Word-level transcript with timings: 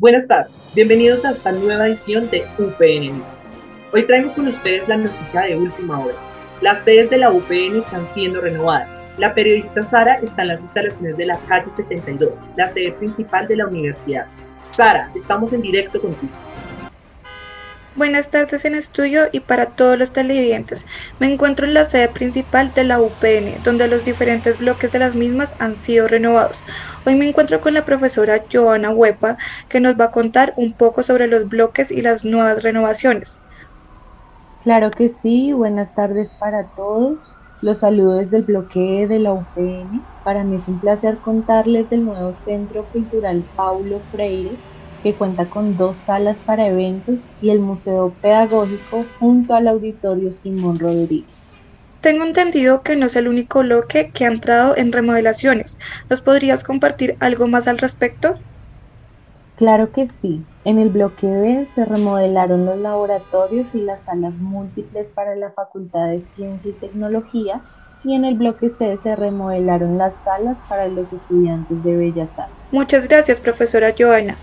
Buenas 0.00 0.28
tardes, 0.28 0.52
bienvenidos 0.76 1.24
a 1.24 1.32
esta 1.32 1.50
nueva 1.50 1.88
edición 1.88 2.30
de 2.30 2.46
UPN. 2.56 3.20
Hoy 3.92 4.06
traigo 4.06 4.32
con 4.32 4.46
ustedes 4.46 4.86
la 4.86 4.96
noticia 4.96 5.40
de 5.40 5.56
última 5.56 5.98
hora. 5.98 6.14
Las 6.60 6.84
sedes 6.84 7.10
de 7.10 7.16
la 7.16 7.32
UPN 7.32 7.80
están 7.80 8.06
siendo 8.06 8.40
renovadas. 8.40 8.88
La 9.18 9.34
periodista 9.34 9.82
Sara 9.82 10.14
está 10.22 10.42
en 10.42 10.48
las 10.48 10.60
instalaciones 10.60 11.16
de 11.16 11.26
la 11.26 11.36
calle 11.48 11.72
72, 11.74 12.30
la 12.54 12.68
sede 12.68 12.92
principal 12.92 13.48
de 13.48 13.56
la 13.56 13.66
universidad. 13.66 14.26
Sara, 14.70 15.10
estamos 15.16 15.52
en 15.52 15.62
directo 15.62 16.00
contigo. 16.00 16.32
Buenas 17.98 18.30
tardes 18.30 18.64
en 18.64 18.76
estudio 18.76 19.24
y 19.32 19.40
para 19.40 19.70
todos 19.70 19.98
los 19.98 20.12
televidentes. 20.12 20.86
Me 21.18 21.26
encuentro 21.26 21.66
en 21.66 21.74
la 21.74 21.84
sede 21.84 22.08
principal 22.08 22.72
de 22.72 22.84
la 22.84 23.00
UPN, 23.00 23.60
donde 23.64 23.88
los 23.88 24.04
diferentes 24.04 24.56
bloques 24.56 24.92
de 24.92 25.00
las 25.00 25.16
mismas 25.16 25.56
han 25.58 25.74
sido 25.74 26.06
renovados. 26.06 26.62
Hoy 27.04 27.16
me 27.16 27.28
encuentro 27.28 27.60
con 27.60 27.74
la 27.74 27.84
profesora 27.84 28.44
Joana 28.52 28.90
Huepa, 28.90 29.36
que 29.68 29.80
nos 29.80 29.98
va 29.98 30.04
a 30.04 30.10
contar 30.12 30.54
un 30.56 30.74
poco 30.74 31.02
sobre 31.02 31.26
los 31.26 31.48
bloques 31.48 31.90
y 31.90 32.00
las 32.02 32.24
nuevas 32.24 32.62
renovaciones. 32.62 33.42
Claro 34.60 34.92
que 34.92 35.08
sí, 35.08 35.52
buenas 35.52 35.92
tardes 35.92 36.32
para 36.38 36.68
todos. 36.68 37.36
Los 37.60 37.80
saludos 37.80 38.18
desde 38.20 38.36
el 38.36 38.44
bloque 38.44 39.08
de 39.08 39.18
la 39.18 39.32
UPN. 39.32 40.06
Para 40.22 40.44
mí 40.44 40.54
es 40.54 40.68
un 40.68 40.78
placer 40.78 41.18
contarles 41.20 41.90
del 41.90 42.04
nuevo 42.04 42.36
Centro 42.36 42.88
Cultural 42.90 43.50
Paulo 43.56 44.04
Freire 44.12 44.62
que 45.02 45.14
cuenta 45.14 45.46
con 45.46 45.76
dos 45.76 45.98
salas 45.98 46.38
para 46.38 46.66
eventos 46.66 47.16
y 47.40 47.50
el 47.50 47.60
Museo 47.60 48.12
Pedagógico 48.20 49.04
junto 49.18 49.54
al 49.54 49.68
Auditorio 49.68 50.32
Simón 50.32 50.78
Rodríguez. 50.78 51.26
Tengo 52.00 52.24
entendido 52.24 52.82
que 52.82 52.96
no 52.96 53.06
es 53.06 53.16
el 53.16 53.26
único 53.26 53.60
bloque 53.60 54.10
que 54.12 54.24
ha 54.24 54.28
entrado 54.28 54.76
en 54.76 54.92
remodelaciones. 54.92 55.78
¿Nos 56.08 56.22
podrías 56.22 56.62
compartir 56.62 57.16
algo 57.18 57.48
más 57.48 57.66
al 57.66 57.78
respecto? 57.78 58.36
Claro 59.56 59.90
que 59.90 60.06
sí. 60.06 60.40
En 60.64 60.78
el 60.78 60.90
bloque 60.90 61.26
B 61.26 61.66
se 61.74 61.84
remodelaron 61.84 62.64
los 62.64 62.78
laboratorios 62.78 63.74
y 63.74 63.80
las 63.80 64.02
salas 64.02 64.38
múltiples 64.38 65.10
para 65.10 65.34
la 65.34 65.50
Facultad 65.50 66.10
de 66.10 66.20
Ciencia 66.20 66.70
y 66.70 66.74
Tecnología 66.74 67.62
y 68.04 68.14
en 68.14 68.24
el 68.24 68.36
bloque 68.36 68.70
C 68.70 68.96
se 68.96 69.16
remodelaron 69.16 69.98
las 69.98 70.22
salas 70.22 70.56
para 70.68 70.86
los 70.86 71.12
estudiantes 71.12 71.82
de 71.82 71.96
Bellas 71.96 72.38
Artes. 72.38 72.54
Muchas 72.70 73.08
gracias, 73.08 73.40
profesora 73.40 73.92
Joana. 73.98 74.36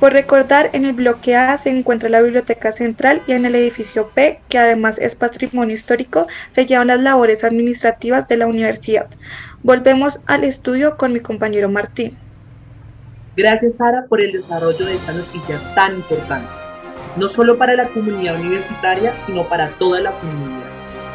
Por 0.00 0.12
recordar, 0.12 0.70
en 0.74 0.84
el 0.84 0.92
bloque 0.92 1.34
A 1.34 1.56
se 1.56 1.70
encuentra 1.70 2.08
la 2.08 2.22
Biblioteca 2.22 2.70
Central 2.70 3.20
y 3.26 3.32
en 3.32 3.44
el 3.44 3.56
edificio 3.56 4.10
P, 4.14 4.40
que 4.48 4.56
además 4.56 4.96
es 4.98 5.16
patrimonio 5.16 5.74
histórico, 5.74 6.28
se 6.52 6.66
llevan 6.66 6.86
las 6.86 7.00
labores 7.00 7.42
administrativas 7.42 8.28
de 8.28 8.36
la 8.36 8.46
universidad. 8.46 9.08
Volvemos 9.64 10.20
al 10.26 10.44
estudio 10.44 10.96
con 10.96 11.12
mi 11.12 11.18
compañero 11.18 11.68
Martín. 11.68 12.16
Gracias, 13.36 13.76
Sara, 13.76 14.04
por 14.08 14.20
el 14.20 14.32
desarrollo 14.32 14.86
de 14.86 14.94
esta 14.94 15.12
noticia 15.12 15.60
tan 15.74 15.96
importante, 15.96 16.48
no 17.16 17.28
solo 17.28 17.58
para 17.58 17.74
la 17.74 17.88
comunidad 17.88 18.38
universitaria, 18.38 19.12
sino 19.26 19.48
para 19.48 19.68
toda 19.78 19.98
la 19.98 20.12
comunidad. 20.12 20.66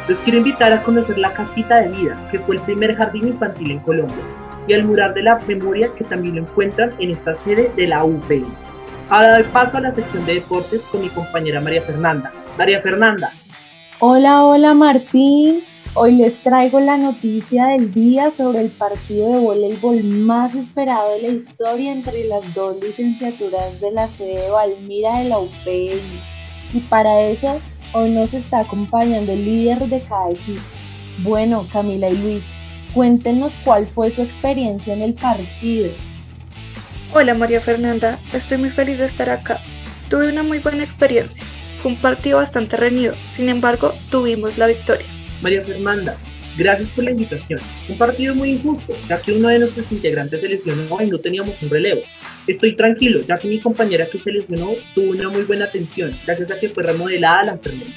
Los 0.08 0.18
quiero 0.18 0.38
invitar 0.38 0.74
a 0.74 0.82
conocer 0.82 1.16
la 1.16 1.32
Casita 1.32 1.80
de 1.80 1.88
Vida, 1.88 2.28
que 2.30 2.38
fue 2.40 2.56
el 2.56 2.62
primer 2.62 2.94
jardín 2.96 3.28
infantil 3.28 3.70
en 3.70 3.78
Colombia, 3.78 4.24
y 4.66 4.74
al 4.74 4.84
mural 4.84 5.14
de 5.14 5.22
la 5.22 5.38
memoria, 5.46 5.90
que 5.96 6.04
también 6.04 6.34
lo 6.34 6.42
encuentran 6.42 6.92
en 6.98 7.12
esta 7.12 7.34
sede 7.36 7.70
de 7.74 7.86
la 7.86 8.04
UPI. 8.04 8.44
Ahora 9.08 9.34
doy 9.34 9.44
paso 9.44 9.76
a 9.76 9.80
la 9.80 9.92
sección 9.92 10.24
de 10.24 10.34
deportes 10.34 10.80
con 10.90 11.02
mi 11.02 11.08
compañera 11.08 11.60
María 11.60 11.82
Fernanda. 11.82 12.32
María 12.56 12.80
Fernanda. 12.80 13.30
Hola, 14.00 14.44
hola 14.44 14.74
Martín. 14.74 15.60
Hoy 15.96 16.16
les 16.16 16.34
traigo 16.42 16.80
la 16.80 16.96
noticia 16.96 17.66
del 17.66 17.92
día 17.92 18.30
sobre 18.30 18.62
el 18.62 18.70
partido 18.70 19.32
de 19.32 19.38
voleibol 19.38 20.02
más 20.02 20.54
esperado 20.54 21.12
de 21.12 21.22
la 21.22 21.28
historia 21.28 21.92
entre 21.92 22.26
las 22.26 22.52
dos 22.54 22.82
licenciaturas 22.82 23.80
de 23.80 23.92
la 23.92 24.08
sede 24.08 24.40
de 24.40 24.50
Valmira 24.50 25.18
de 25.18 25.28
la 25.28 25.38
UPN. 25.38 26.00
Y 26.72 26.80
para 26.88 27.20
eso, 27.20 27.60
hoy 27.92 28.10
nos 28.10 28.34
está 28.34 28.60
acompañando 28.60 29.30
el 29.32 29.44
líder 29.44 29.86
de 29.86 30.00
cada. 30.00 30.30
Bueno, 31.22 31.64
Camila 31.72 32.08
y 32.08 32.16
Luis, 32.16 32.44
cuéntenos 32.92 33.52
cuál 33.64 33.86
fue 33.86 34.10
su 34.10 34.22
experiencia 34.22 34.94
en 34.94 35.02
el 35.02 35.14
partido. 35.14 35.92
Hola 37.16 37.34
María 37.34 37.60
Fernanda, 37.60 38.18
estoy 38.32 38.58
muy 38.58 38.70
feliz 38.70 38.98
de 38.98 39.04
estar 39.04 39.30
acá. 39.30 39.60
Tuve 40.10 40.30
una 40.32 40.42
muy 40.42 40.58
buena 40.58 40.82
experiencia. 40.82 41.44
Fue 41.80 41.92
un 41.92 41.96
partido 41.96 42.38
bastante 42.38 42.76
reñido, 42.76 43.14
sin 43.28 43.48
embargo, 43.48 43.94
tuvimos 44.10 44.58
la 44.58 44.66
victoria. 44.66 45.06
María 45.40 45.62
Fernanda, 45.62 46.16
gracias 46.58 46.90
por 46.90 47.04
la 47.04 47.12
invitación. 47.12 47.60
Un 47.88 47.98
partido 47.98 48.34
muy 48.34 48.50
injusto, 48.50 48.96
ya 49.08 49.22
que 49.22 49.30
uno 49.30 49.46
de 49.46 49.60
nuestros 49.60 49.92
integrantes 49.92 50.40
se 50.40 50.48
lesionó 50.48 51.00
y 51.00 51.06
no 51.08 51.20
teníamos 51.20 51.62
un 51.62 51.70
relevo. 51.70 52.00
Estoy 52.48 52.74
tranquilo, 52.74 53.20
ya 53.20 53.38
que 53.38 53.46
mi 53.46 53.60
compañera 53.60 54.06
que 54.06 54.18
se 54.18 54.32
lesionó 54.32 54.70
tuvo 54.92 55.12
una 55.12 55.28
muy 55.28 55.42
buena 55.42 55.66
atención, 55.66 56.12
gracias 56.26 56.50
a 56.50 56.58
que 56.58 56.70
fue 56.70 56.82
remodelada 56.82 57.44
la 57.44 57.52
enfermera. 57.52 57.92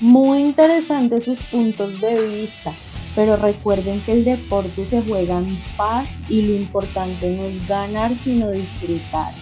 Muy 0.00 0.40
interesantes 0.40 1.26
sus 1.26 1.38
puntos 1.44 2.00
de 2.00 2.26
vista 2.26 2.72
pero 3.18 3.36
recuerden 3.36 4.00
que 4.02 4.12
el 4.12 4.24
deporte 4.24 4.86
se 4.86 5.02
juega 5.02 5.38
en 5.38 5.58
paz 5.76 6.06
y 6.28 6.42
lo 6.42 6.54
importante 6.54 7.28
no 7.28 7.46
es 7.46 7.66
ganar 7.66 8.12
sino 8.22 8.52
disfrutar. 8.52 9.32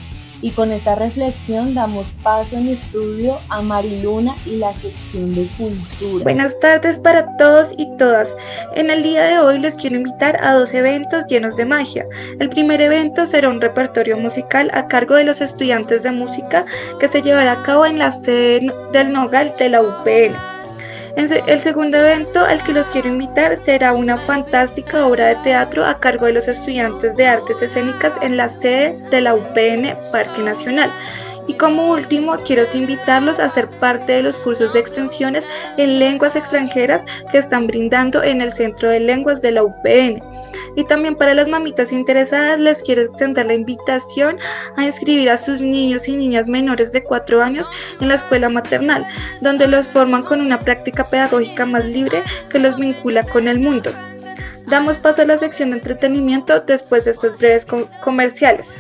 Y 0.41 0.53
con 0.53 0.73
esta 0.73 0.95
reflexión 0.95 1.75
damos 1.75 2.09
paso 2.23 2.57
en 2.57 2.69
estudio 2.69 3.39
a 3.51 3.61
Mariluna 3.61 4.35
y 4.47 4.57
la 4.57 4.75
sección 4.77 5.35
de 5.35 5.47
cultura. 5.59 6.25
Buenas 6.25 6.59
tardes 6.59 6.99
para 6.99 7.37
todos 7.37 7.75
y 7.77 7.87
todas. 7.99 8.35
En 8.75 8.89
el 8.89 9.03
día 9.03 9.25
de 9.25 9.41
hoy 9.41 9.59
les 9.59 9.77
quiero 9.77 9.97
invitar 9.97 10.43
a 10.43 10.55
dos 10.55 10.73
eventos 10.73 11.27
llenos 11.27 11.59
de 11.59 11.67
magia. 11.67 12.07
El 12.39 12.49
primer 12.49 12.81
evento 12.81 13.27
será 13.27 13.51
un 13.51 13.61
repertorio 13.61 14.17
musical 14.17 14.71
a 14.73 14.89
cargo 14.89 15.17
de 15.17 15.25
los 15.25 15.43
estudiantes 15.43 16.03
de 16.03 16.13
música 16.13 16.65
que 16.99 17.09
se 17.09 17.21
llevará 17.21 17.53
a 17.53 17.63
cabo 17.63 17.85
en 17.85 17.99
la 17.99 18.11
sede 18.11 18.73
del 18.95 19.13
Nogal 19.13 19.53
de 19.59 19.69
la 19.69 19.83
UPN. 19.83 20.56
El 21.17 21.59
segundo 21.59 21.97
evento 21.97 22.45
al 22.45 22.63
que 22.63 22.75
los 22.75 22.91
quiero 22.91 23.09
invitar 23.09 23.57
será 23.57 23.95
una 23.95 24.19
fantástica 24.19 25.07
obra 25.07 25.29
de 25.29 25.37
teatro 25.37 25.83
a 25.83 25.99
cargo 25.99 26.27
de 26.27 26.35
los 26.35 26.47
estudiantes 26.47 27.17
de 27.17 27.27
artes 27.27 27.63
escénicas 27.63 28.13
en 28.21 28.37
la 28.37 28.51
sede 28.51 28.95
de 29.11 29.23
la 29.23 29.35
UPN 29.35 29.97
Parque 30.13 30.43
Nacional. 30.43 30.93
Y 31.49 31.55
como 31.55 31.91
último, 31.91 32.37
quiero 32.45 32.65
invitarlos 32.75 33.39
a 33.39 33.49
ser 33.49 33.71
parte 33.81 34.13
de 34.13 34.23
los 34.23 34.39
cursos 34.39 34.75
de 34.75 34.81
extensiones 34.81 35.49
en 35.79 35.99
lenguas 35.99 36.37
extranjeras 36.37 37.03
que 37.33 37.39
están 37.39 37.67
brindando 37.67 38.23
en 38.23 38.43
el 38.43 38.53
Centro 38.53 38.91
de 38.91 39.01
Lenguas 39.01 39.41
de 39.41 39.53
la 39.53 39.65
UPN. 39.65 40.36
Y 40.75 40.85
también 40.85 41.15
para 41.15 41.35
las 41.35 41.49
mamitas 41.49 41.93
interesadas 41.93 42.59
les 42.59 42.83
quiero 42.83 43.03
extender 43.03 43.47
la 43.47 43.55
invitación 43.55 44.39
a 44.77 44.85
inscribir 44.85 45.31
a 45.31 45.37
sus 45.37 45.61
niños 45.61 46.09
y 46.09 46.17
niñas 46.17 46.49
menores 46.49 46.93
de 46.93 47.05
4 47.05 47.43
años 47.43 47.71
en 48.01 48.09
la 48.09 48.15
escuela 48.15 48.49
maternal, 48.49 49.07
donde 49.41 49.69
los 49.69 49.87
forman 49.87 50.25
con 50.25 50.41
una 50.41 50.59
práctica 50.59 51.09
pedagógica 51.09 51.67
más 51.67 51.85
libre 51.85 52.23
que 52.51 52.59
los 52.59 52.77
vincula 52.77 53.23
con 53.23 53.49
el 53.49 53.61
mundo. 53.61 53.91
Damos 54.67 54.99
paso 54.99 55.23
a 55.23 55.27
la 55.27 55.39
sección 55.39 55.71
de 55.71 55.77
entretenimiento 55.77 56.59
después 56.61 57.05
de 57.05 57.13
estos 57.13 57.39
breves 57.39 57.67
comerciales. 58.03 58.77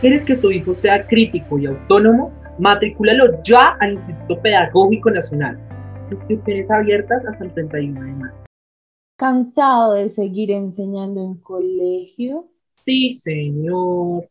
¿Quieres 0.00 0.24
que 0.24 0.36
tu 0.36 0.50
hijo 0.50 0.74
sea 0.74 1.06
crítico 1.06 1.58
y 1.58 1.66
autónomo? 1.66 2.32
Matrículalo 2.58 3.42
ya 3.42 3.76
al 3.80 3.92
Instituto 3.92 4.40
Pedagógico 4.40 5.10
Nacional 5.10 5.58
inscripciones 6.14 6.70
abiertas 6.70 7.26
hasta 7.26 7.44
el 7.44 7.52
31 7.54 8.02
de 8.02 8.12
marzo. 8.12 8.36
¿Cansado 9.16 9.94
de 9.94 10.08
seguir 10.08 10.50
enseñando 10.50 11.22
en 11.22 11.34
colegio? 11.34 12.48
Sí, 12.74 13.12
señor. 13.12 14.28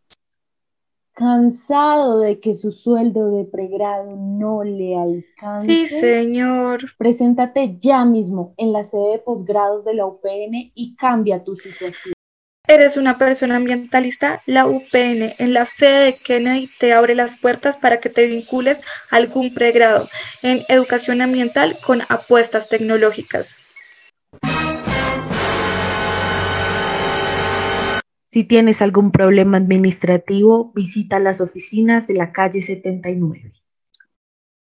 ¿Cansado 1.14 2.20
de 2.20 2.40
que 2.40 2.54
su 2.54 2.72
sueldo 2.72 3.30
de 3.32 3.44
pregrado 3.44 4.16
no 4.16 4.64
le 4.64 4.96
alcance? 4.96 5.68
Sí, 5.68 5.88
señor. 5.88 6.80
Preséntate 6.98 7.78
ya 7.80 8.06
mismo 8.06 8.54
en 8.58 8.72
la 8.72 8.84
sede 8.84 9.12
de 9.12 9.20
posgrados 9.20 9.84
de 9.84 9.96
la 9.96 10.06
UPN 10.06 10.72
y 10.74 10.96
cambia 10.96 11.44
tu 11.44 11.56
situación. 11.56 12.14
Eres 12.72 12.98
una 12.98 13.18
persona 13.18 13.56
ambientalista, 13.56 14.42
la 14.46 14.68
UPN 14.68 15.34
en 15.40 15.54
la 15.56 15.66
sede 15.66 16.06
de 16.06 16.16
Kennedy 16.24 16.70
te 16.80 16.94
abre 16.94 17.16
las 17.16 17.40
puertas 17.40 17.78
para 17.78 18.00
que 18.00 18.10
te 18.10 18.28
vincules 18.28 18.80
a 19.10 19.16
algún 19.16 19.56
pregrado 19.56 20.08
en 20.44 20.60
educación 20.70 21.22
ambiental 21.22 21.76
con 21.84 22.02
apuestas 22.10 22.70
tecnológicas. 22.70 23.56
Si 28.26 28.44
tienes 28.44 28.84
algún 28.84 29.12
problema 29.12 29.58
administrativo, 29.58 30.72
visita 30.76 31.18
las 31.18 31.42
oficinas 31.42 32.06
de 32.06 32.18
la 32.18 32.32
calle 32.32 32.62
79. 32.62 33.52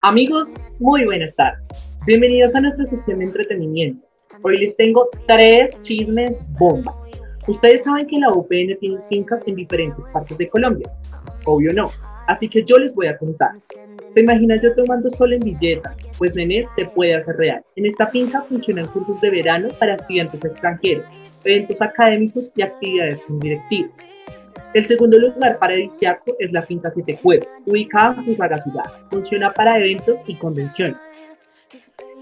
Amigos, 0.00 0.48
muy 0.80 1.04
buenas 1.04 1.36
tardes. 1.36 1.62
Bienvenidos 2.04 2.52
a 2.56 2.62
nuestra 2.62 2.84
sección 2.84 3.20
de 3.20 3.26
entretenimiento. 3.26 4.04
Hoy 4.42 4.58
les 4.58 4.76
tengo 4.76 5.08
tres 5.28 5.80
chismes 5.82 6.32
bombas. 6.58 7.22
Ustedes 7.46 7.84
saben 7.84 8.06
que 8.06 8.18
la 8.18 8.30
UPN 8.30 8.78
tiene 8.78 9.00
fincas 9.08 9.42
en 9.46 9.56
diferentes 9.56 10.04
partes 10.12 10.38
de 10.38 10.48
Colombia. 10.48 10.90
Obvio 11.44 11.72
no. 11.72 11.90
Así 12.26 12.48
que 12.48 12.62
yo 12.62 12.76
les 12.78 12.94
voy 12.94 13.08
a 13.08 13.18
contar. 13.18 13.50
¿Te 14.14 14.20
imaginas 14.20 14.62
yo 14.62 14.74
tomando 14.74 15.10
sol 15.10 15.32
en 15.32 15.42
billeta? 15.42 15.96
Pues 16.18 16.36
nenes, 16.36 16.68
se 16.74 16.84
puede 16.84 17.14
hacer 17.14 17.36
real. 17.36 17.64
En 17.74 17.86
esta 17.86 18.06
finca 18.06 18.42
funcionan 18.42 18.86
cursos 18.86 19.20
de 19.20 19.30
verano 19.30 19.68
para 19.78 19.94
estudiantes 19.94 20.44
extranjeros. 20.44 21.04
eventos 21.44 21.82
académicos 21.82 22.52
y 22.54 22.62
actividades 22.62 23.20
con 23.22 23.40
directivos. 23.40 23.90
El 24.74 24.86
segundo 24.86 25.18
lugar 25.18 25.58
paradisiaco 25.58 26.36
es 26.38 26.52
la 26.52 26.62
finca 26.62 26.90
Siete 26.90 27.18
Cuevas, 27.20 27.48
ubicada 27.66 28.14
en 28.16 28.24
Fusagasugá. 28.24 28.84
Funciona 29.10 29.50
para 29.50 29.78
eventos 29.78 30.18
y 30.26 30.36
convenciones. 30.36 30.96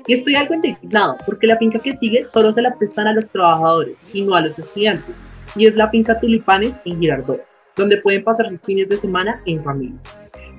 Y 0.07 0.13
estoy 0.13 0.35
algo 0.35 0.55
indignado 0.55 1.17
porque 1.27 1.47
la 1.47 1.57
finca 1.57 1.79
que 1.79 1.95
sigue 1.95 2.25
solo 2.25 2.53
se 2.53 2.63
la 2.63 2.75
prestan 2.75 3.07
a 3.07 3.13
los 3.13 3.29
trabajadores 3.29 4.03
y 4.13 4.23
no 4.23 4.35
a 4.35 4.41
los 4.41 4.59
estudiantes, 4.59 5.17
y 5.57 5.67
es 5.67 5.75
la 5.75 5.91
finca 5.91 6.19
Tulipanes 6.19 6.81
en 6.85 7.01
Girardot, 7.01 7.43
donde 7.77 7.99
pueden 7.99 8.25
pasar 8.25 8.49
sus 8.49 8.61
fines 8.61 8.89
de 8.89 8.97
semana 8.97 9.41
en 9.47 9.63
familia. 9.63 9.99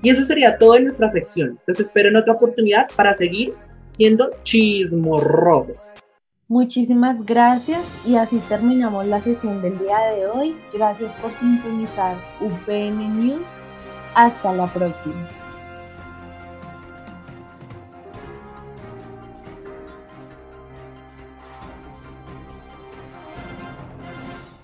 Y 0.02 0.10
eso 0.10 0.26
sería 0.26 0.58
todo 0.58 0.76
en 0.78 0.86
nuestra 0.86 1.10
sección. 1.10 1.60
Los 1.68 1.80
espero 1.80 2.10
en 2.10 2.16
otra 2.16 2.34
oportunidad 2.34 2.88
para 2.96 3.14
seguir 3.14 3.54
siendo 3.92 4.32
chismorrosos. 4.44 5.78
Muchísimas 6.48 7.26
gracias 7.26 7.80
y 8.06 8.16
así 8.16 8.40
terminamos 8.50 9.06
la 9.06 9.22
sesión 9.22 9.62
del 9.62 9.80
día 9.80 9.98
de 10.16 10.28
hoy. 10.28 10.56
Gracias 10.74 11.14
por 11.22 11.32
sintonizar 11.32 12.18
UPN 12.42 13.26
News. 13.26 13.46
Hasta 14.16 14.52
la 14.52 14.68
próxima. 14.68 15.41